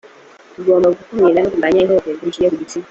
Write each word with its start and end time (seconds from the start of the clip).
tugomba 0.53 0.87
gukumira 0.97 1.39
no 1.43 1.49
kurwanya 1.51 1.79
ihohoterwa 1.81 2.23
rishingiye 2.25 2.51
ku 2.51 2.59
gitsina. 2.61 2.79